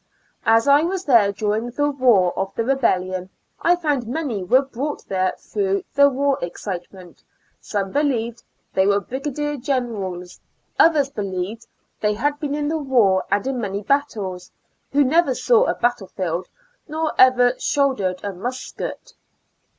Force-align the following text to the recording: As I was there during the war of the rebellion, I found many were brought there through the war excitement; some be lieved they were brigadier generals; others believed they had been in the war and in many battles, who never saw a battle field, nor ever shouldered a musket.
As 0.47 0.67
I 0.67 0.81
was 0.81 1.05
there 1.05 1.31
during 1.31 1.69
the 1.69 1.91
war 1.91 2.33
of 2.35 2.55
the 2.55 2.63
rebellion, 2.63 3.29
I 3.61 3.75
found 3.75 4.07
many 4.07 4.41
were 4.43 4.63
brought 4.63 5.05
there 5.07 5.35
through 5.37 5.83
the 5.93 6.09
war 6.09 6.39
excitement; 6.41 7.21
some 7.59 7.91
be 7.91 7.99
lieved 7.99 8.41
they 8.73 8.87
were 8.87 8.99
brigadier 8.99 9.57
generals; 9.57 10.39
others 10.79 11.11
believed 11.11 11.67
they 11.99 12.15
had 12.15 12.39
been 12.39 12.55
in 12.55 12.67
the 12.67 12.79
war 12.79 13.25
and 13.29 13.45
in 13.45 13.61
many 13.61 13.83
battles, 13.83 14.49
who 14.91 15.03
never 15.03 15.35
saw 15.35 15.65
a 15.65 15.75
battle 15.75 16.07
field, 16.07 16.47
nor 16.87 17.13
ever 17.19 17.53
shouldered 17.59 18.21
a 18.23 18.33
musket. 18.33 19.13